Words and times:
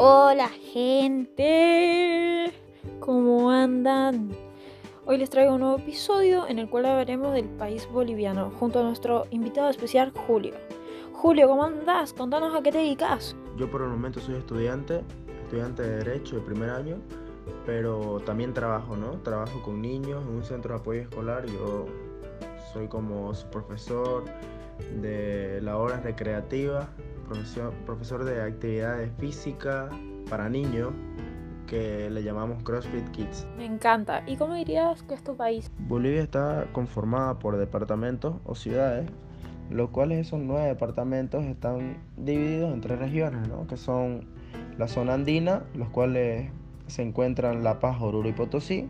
Hola 0.00 0.48
gente, 0.72 2.52
¿cómo 3.00 3.50
andan? 3.50 4.30
Hoy 5.06 5.18
les 5.18 5.28
traigo 5.28 5.54
un 5.54 5.62
nuevo 5.62 5.78
episodio 5.78 6.46
en 6.46 6.60
el 6.60 6.70
cual 6.70 6.86
hablaremos 6.86 7.32
del 7.32 7.46
país 7.46 7.88
boliviano 7.90 8.52
junto 8.60 8.78
a 8.78 8.84
nuestro 8.84 9.26
invitado 9.30 9.68
especial 9.70 10.12
Julio. 10.12 10.54
Julio, 11.14 11.48
¿cómo 11.48 11.64
andás? 11.64 12.12
Contanos 12.12 12.54
a 12.54 12.62
qué 12.62 12.70
te 12.70 12.78
dedicas. 12.78 13.34
Yo 13.56 13.68
por 13.68 13.82
el 13.82 13.88
momento 13.88 14.20
soy 14.20 14.36
estudiante, 14.36 15.02
estudiante 15.42 15.82
de 15.82 15.96
Derecho 15.96 16.36
de 16.36 16.42
primer 16.42 16.70
año, 16.70 16.98
pero 17.66 18.20
también 18.24 18.54
trabajo, 18.54 18.96
¿no? 18.96 19.18
Trabajo 19.22 19.60
con 19.64 19.82
niños 19.82 20.22
en 20.28 20.28
un 20.32 20.44
centro 20.44 20.74
de 20.74 20.80
apoyo 20.80 21.00
escolar. 21.00 21.44
Yo 21.46 21.86
soy 22.72 22.86
como 22.86 23.34
su 23.34 23.48
profesor 23.48 24.26
de 25.00 25.60
la 25.60 25.76
hora 25.76 25.98
recreativa, 25.98 26.88
profesor, 27.28 27.72
profesor 27.86 28.24
de 28.24 28.42
actividades 28.42 29.10
físicas 29.18 29.92
para 30.28 30.48
niños 30.48 30.92
que 31.66 32.08
le 32.10 32.22
llamamos 32.22 32.62
CrossFit 32.62 33.08
Kids. 33.10 33.46
Me 33.56 33.66
encanta. 33.66 34.22
¿Y 34.26 34.36
cómo 34.36 34.54
dirías 34.54 35.02
que 35.02 35.14
es 35.14 35.22
tu 35.22 35.36
país? 35.36 35.70
Bolivia 35.80 36.22
está 36.22 36.66
conformada 36.72 37.38
por 37.38 37.56
departamentos 37.56 38.36
o 38.44 38.54
ciudades, 38.54 39.08
los 39.70 39.90
cuales 39.90 40.26
esos 40.26 40.40
nueve 40.40 40.66
departamentos 40.66 41.44
están 41.44 41.98
divididos 42.16 42.72
en 42.72 42.80
tres 42.80 42.98
regiones, 42.98 43.46
¿no? 43.48 43.66
que 43.66 43.76
son 43.76 44.26
la 44.78 44.88
zona 44.88 45.14
andina, 45.14 45.62
los 45.74 45.88
cuales 45.90 46.50
se 46.86 47.02
encuentran 47.02 47.62
La 47.62 47.80
Paz, 47.80 48.00
Oruro 48.00 48.28
y 48.28 48.32
Potosí. 48.32 48.88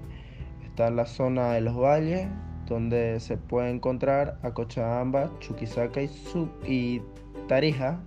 Está 0.65 0.91
la 0.91 1.07
zona 1.07 1.53
de 1.53 1.61
los 1.61 1.77
valles, 1.77 2.29
donde 2.67 3.19
se 3.19 3.37
puede 3.37 3.71
encontrar 3.71 4.39
a 4.43 4.53
Cochabamba, 4.53 5.31
Chuquisaca 5.41 6.01
y, 6.01 6.09
Sub 6.09 6.49
y 6.65 7.03
Tarija. 7.49 8.01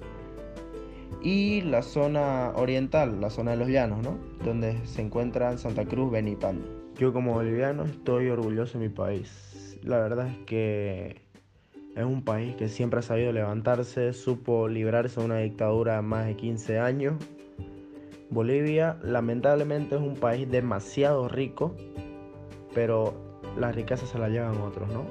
Y 1.22 1.62
la 1.62 1.82
zona 1.82 2.52
oriental, 2.56 3.22
la 3.22 3.30
zona 3.30 3.52
de 3.52 3.58
los 3.58 3.68
llanos, 3.68 4.04
¿no? 4.04 4.18
donde 4.44 4.86
se 4.86 5.02
encuentran 5.02 5.58
Santa 5.58 5.86
Cruz, 5.86 6.12
Benipan. 6.12 6.62
Yo 6.98 7.14
como 7.14 7.34
boliviano 7.34 7.84
estoy 7.84 8.30
orgulloso 8.30 8.78
de 8.78 8.88
mi 8.88 8.94
país. 8.94 9.80
La 9.84 10.00
verdad 10.00 10.28
es 10.28 10.38
que 10.46 11.22
es 11.96 12.04
un 12.06 12.24
país 12.24 12.56
que 12.56 12.70
siempre 12.70 13.00
ha 13.00 13.04
sabido 13.04 13.32
levantarse, 13.32 14.14
supo 14.14 14.68
librarse 14.68 15.20
de 15.20 15.26
una 15.26 15.38
dictadura 15.40 15.96
de 15.96 16.02
más 16.02 16.26
de 16.26 16.36
15 16.36 16.80
años. 16.80 17.16
Bolivia 18.30 18.98
lamentablemente 19.04 19.96
es 19.96 20.02
un 20.02 20.16
país 20.16 20.50
demasiado 20.50 21.28
rico, 21.28 21.76
pero 22.74 23.14
la 23.58 23.72
riqueza 23.72 24.06
se 24.06 24.18
la 24.18 24.30
llevan 24.30 24.58
otros, 24.62 24.90
¿no? 24.90 25.06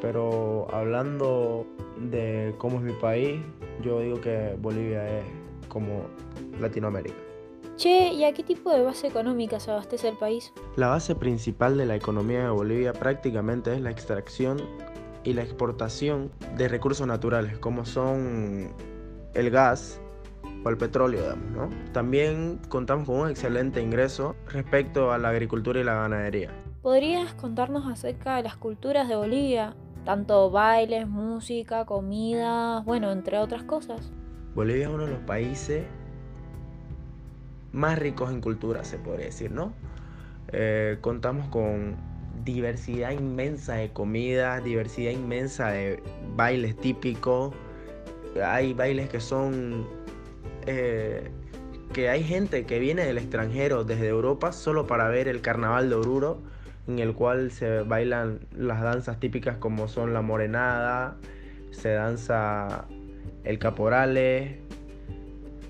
Pero 0.00 0.66
hablando 0.72 1.66
de 1.98 2.54
cómo 2.58 2.78
es 2.78 2.82
mi 2.82 2.92
país, 2.92 3.40
yo 3.82 4.00
digo 4.00 4.20
que 4.20 4.56
Bolivia 4.60 5.18
es 5.18 5.24
como 5.74 6.06
Latinoamérica. 6.58 7.16
Che, 7.76 8.12
¿y 8.12 8.24
a 8.24 8.32
qué 8.32 8.44
tipo 8.44 8.70
de 8.70 8.82
base 8.82 9.08
económica 9.08 9.58
se 9.58 9.72
abastece 9.72 10.08
el 10.08 10.16
país? 10.16 10.52
La 10.76 10.88
base 10.88 11.16
principal 11.16 11.76
de 11.76 11.86
la 11.86 11.96
economía 11.96 12.44
de 12.44 12.50
Bolivia 12.50 12.92
prácticamente 12.92 13.74
es 13.74 13.80
la 13.80 13.90
extracción 13.90 14.62
y 15.24 15.32
la 15.32 15.42
exportación 15.42 16.30
de 16.56 16.68
recursos 16.68 17.06
naturales, 17.06 17.58
como 17.58 17.84
son 17.84 18.72
el 19.34 19.50
gas 19.50 20.00
o 20.64 20.68
el 20.70 20.76
petróleo, 20.76 21.22
digamos, 21.22 21.50
¿no? 21.50 21.92
También 21.92 22.60
contamos 22.68 23.06
con 23.06 23.16
un 23.16 23.30
excelente 23.30 23.82
ingreso 23.82 24.36
respecto 24.46 25.10
a 25.10 25.18
la 25.18 25.30
agricultura 25.30 25.80
y 25.80 25.84
la 25.84 25.94
ganadería. 25.94 26.50
¿Podrías 26.80 27.34
contarnos 27.34 27.90
acerca 27.90 28.36
de 28.36 28.44
las 28.44 28.56
culturas 28.56 29.08
de 29.08 29.16
Bolivia? 29.16 29.74
Tanto 30.04 30.50
bailes, 30.50 31.08
música, 31.08 31.86
comida, 31.86 32.80
bueno, 32.80 33.10
entre 33.10 33.38
otras 33.38 33.64
cosas. 33.64 34.12
Bolivia 34.54 34.84
es 34.84 34.94
uno 34.94 35.04
de 35.04 35.10
los 35.10 35.20
países 35.20 35.84
más 37.72 37.98
ricos 37.98 38.30
en 38.30 38.40
cultura, 38.40 38.84
se 38.84 38.98
podría 38.98 39.26
decir, 39.26 39.50
¿no? 39.50 39.74
Eh, 40.52 40.98
contamos 41.00 41.48
con 41.48 41.96
diversidad 42.44 43.10
inmensa 43.10 43.74
de 43.74 43.92
comida, 43.92 44.60
diversidad 44.60 45.10
inmensa 45.10 45.70
de 45.70 46.02
bailes 46.36 46.76
típicos. 46.76 47.54
Hay 48.44 48.72
bailes 48.74 49.08
que 49.08 49.20
son... 49.20 49.86
Eh, 50.66 51.30
que 51.92 52.08
hay 52.08 52.24
gente 52.24 52.64
que 52.66 52.78
viene 52.80 53.04
del 53.04 53.18
extranjero, 53.18 53.84
desde 53.84 54.08
Europa, 54.08 54.52
solo 54.52 54.86
para 54.86 55.08
ver 55.08 55.28
el 55.28 55.40
carnaval 55.40 55.88
de 55.88 55.94
Oruro, 55.94 56.42
en 56.88 56.98
el 56.98 57.14
cual 57.14 57.52
se 57.52 57.82
bailan 57.82 58.40
las 58.56 58.82
danzas 58.82 59.20
típicas 59.20 59.58
como 59.58 59.86
son 59.86 60.12
la 60.12 60.20
morenada, 60.20 61.16
se 61.70 61.90
danza 61.90 62.86
el 63.44 63.58
caporale. 63.58 64.60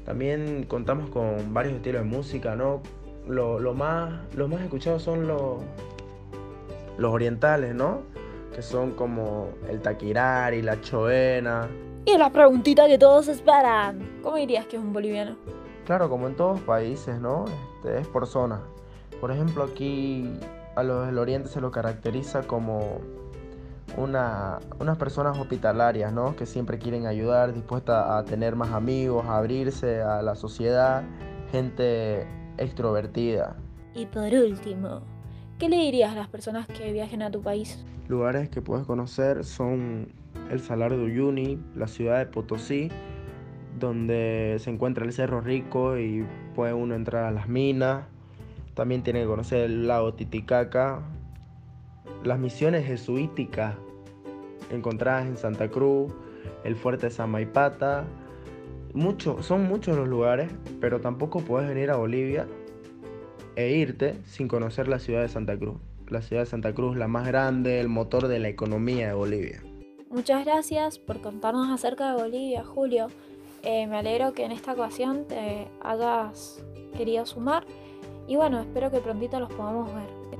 También 0.04 0.64
contamos 0.64 1.10
con 1.10 1.52
varios 1.52 1.74
estilos 1.74 2.02
de 2.02 2.08
música, 2.08 2.56
¿no? 2.56 2.82
Lo, 3.26 3.58
más, 3.74 4.20
los 4.34 4.48
más 4.48 4.60
escuchados 4.60 5.02
son 5.02 5.26
los, 5.26 5.62
los 6.98 7.12
orientales, 7.12 7.74
¿no? 7.74 8.02
Que 8.54 8.62
son 8.62 8.92
como 8.92 9.50
el 9.68 9.80
taquirari, 9.80 10.62
la 10.62 10.80
choena. 10.80 11.68
Y 12.04 12.18
la 12.18 12.30
preguntita 12.30 12.86
que 12.86 12.98
todos 12.98 13.28
esperan. 13.28 14.20
¿Cómo 14.22 14.36
dirías 14.36 14.66
que 14.66 14.76
es 14.76 14.82
un 14.82 14.92
boliviano? 14.92 15.36
Claro, 15.86 16.08
como 16.10 16.28
en 16.28 16.34
todos 16.34 16.60
países, 16.60 17.18
¿no? 17.18 17.46
Este, 17.76 18.00
es 18.00 18.06
por 18.08 18.26
zona. 18.26 18.60
Por 19.20 19.30
ejemplo, 19.30 19.64
aquí 19.64 20.30
a 20.76 20.82
los 20.82 21.06
del 21.06 21.18
oriente 21.18 21.48
se 21.48 21.60
lo 21.60 21.70
caracteriza 21.70 22.42
como 22.42 23.00
una, 23.96 24.58
unas 24.78 24.96
personas 24.98 25.38
hospitalarias, 25.38 26.12
¿no? 26.12 26.36
Que 26.36 26.46
siempre 26.46 26.78
quieren 26.78 27.06
ayudar, 27.06 27.52
dispuestas 27.52 28.10
a 28.10 28.24
tener 28.24 28.56
más 28.56 28.70
amigos, 28.72 29.26
a 29.26 29.38
abrirse 29.38 30.02
a 30.02 30.22
la 30.22 30.34
sociedad, 30.34 31.02
gente 31.50 32.26
extrovertida. 32.58 33.56
Y 33.94 34.06
por 34.06 34.32
último, 34.32 35.02
¿qué 35.58 35.68
le 35.68 35.76
dirías 35.76 36.12
a 36.12 36.16
las 36.16 36.28
personas 36.28 36.66
que 36.66 36.92
viajen 36.92 37.22
a 37.22 37.30
tu 37.30 37.42
país? 37.42 37.84
Lugares 38.08 38.48
que 38.48 38.60
puedes 38.60 38.86
conocer 38.86 39.44
son 39.44 40.12
el 40.50 40.60
Salar 40.60 40.90
de 40.90 41.02
Uyuni, 41.02 41.58
la 41.74 41.86
ciudad 41.86 42.18
de 42.18 42.26
Potosí, 42.26 42.90
donde 43.78 44.56
se 44.60 44.70
encuentra 44.70 45.04
el 45.04 45.12
Cerro 45.12 45.40
Rico 45.40 45.98
y 45.98 46.26
puede 46.54 46.74
uno 46.74 46.94
entrar 46.94 47.24
a 47.24 47.30
las 47.30 47.48
minas. 47.48 48.04
También 48.74 49.02
tiene 49.02 49.22
que 49.22 49.26
conocer 49.26 49.60
el 49.60 49.86
lago 49.86 50.14
Titicaca, 50.14 51.02
las 52.22 52.38
misiones 52.38 52.86
jesuíticas 52.86 53.76
encontradas 54.70 55.26
en 55.26 55.36
Santa 55.36 55.68
Cruz, 55.68 56.12
el 56.64 56.76
fuerte 56.76 57.06
de 57.06 57.12
Samaipata. 57.12 58.04
Mucho, 58.92 59.42
son 59.42 59.64
muchos 59.66 59.96
los 59.96 60.08
lugares, 60.08 60.50
pero 60.80 61.00
tampoco 61.00 61.40
puedes 61.40 61.68
venir 61.68 61.90
a 61.90 61.96
Bolivia 61.96 62.46
e 63.56 63.72
irte 63.72 64.16
sin 64.24 64.48
conocer 64.48 64.88
la 64.88 64.98
ciudad 64.98 65.22
de 65.22 65.28
Santa 65.28 65.56
Cruz. 65.56 65.76
La 66.08 66.22
ciudad 66.22 66.42
de 66.42 66.46
Santa 66.46 66.74
Cruz, 66.74 66.96
la 66.96 67.08
más 67.08 67.26
grande, 67.26 67.80
el 67.80 67.88
motor 67.88 68.28
de 68.28 68.38
la 68.38 68.48
economía 68.48 69.08
de 69.08 69.14
Bolivia. 69.14 69.62
Muchas 70.10 70.44
gracias 70.44 70.98
por 70.98 71.20
contarnos 71.20 71.70
acerca 71.70 72.14
de 72.14 72.22
Bolivia, 72.22 72.62
Julio. 72.62 73.08
Eh, 73.62 73.86
me 73.86 73.96
alegro 73.96 74.32
que 74.32 74.44
en 74.44 74.52
esta 74.52 74.74
ocasión 74.74 75.26
te 75.26 75.66
hayas 75.82 76.62
querido 76.96 77.24
sumar 77.26 77.64
y 78.28 78.36
bueno, 78.36 78.60
espero 78.60 78.90
que 78.90 79.00
prontito 79.00 79.40
los 79.40 79.52
podamos 79.52 79.92
ver. 79.94 80.33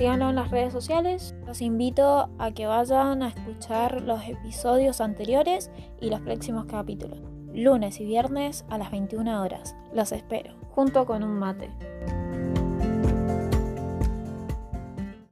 Síganlo 0.00 0.30
en 0.30 0.36
las 0.36 0.50
redes 0.50 0.72
sociales. 0.72 1.34
Los 1.46 1.60
invito 1.60 2.30
a 2.38 2.52
que 2.52 2.64
vayan 2.66 3.22
a 3.22 3.28
escuchar 3.28 4.00
los 4.00 4.26
episodios 4.26 5.02
anteriores 5.02 5.70
y 6.00 6.08
los 6.08 6.22
próximos 6.22 6.64
capítulos. 6.64 7.18
Lunes 7.52 8.00
y 8.00 8.06
viernes 8.06 8.64
a 8.70 8.78
las 8.78 8.90
21 8.90 9.42
horas. 9.42 9.76
Los 9.92 10.12
espero, 10.12 10.54
junto 10.70 11.04
con 11.04 11.22
un 11.22 11.38
mate. 11.38 11.68